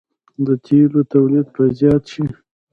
[0.45, 2.23] د تیلو تولید به زیات شي.